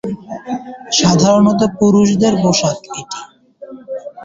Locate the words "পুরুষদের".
1.77-2.33